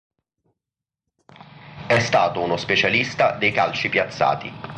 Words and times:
È 1.85 1.99
stato 1.99 2.41
uno 2.41 2.57
specialista 2.57 3.33
dei 3.37 3.51
calci 3.51 3.87
piazzati. 3.87 4.51